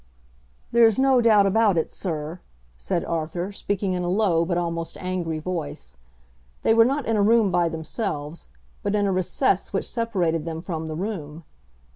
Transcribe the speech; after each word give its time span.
"There's 0.71 0.97
no 0.97 1.21
doubt 1.21 1.45
about 1.45 1.77
it, 1.77 1.91
sir," 1.91 2.39
said 2.75 3.05
Arthur, 3.05 3.51
speaking 3.51 3.93
in 3.93 4.01
a 4.01 4.09
low 4.09 4.45
but 4.45 4.57
almost 4.57 4.97
angry 4.97 5.37
voice. 5.37 5.95
They 6.63 6.73
were 6.73 6.85
not 6.85 7.05
in 7.05 7.17
a 7.17 7.21
room 7.21 7.51
by 7.51 7.69
themselves, 7.69 8.47
but 8.81 8.95
in 8.95 9.05
a 9.05 9.11
recess 9.11 9.71
which 9.73 9.87
separated 9.87 10.43
them 10.43 10.59
from 10.63 10.87
the 10.87 10.95
room. 10.95 11.43